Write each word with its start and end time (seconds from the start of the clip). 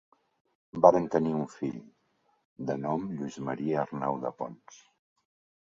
Varen 0.85 1.05
tenir 1.15 1.33
un 1.41 1.43
fill, 1.57 1.77
de 2.71 2.79
nom 2.87 3.05
Lluís 3.21 3.39
Maria 3.51 3.81
Arnau 3.85 4.21
de 4.25 4.37
Pons. 4.41 4.85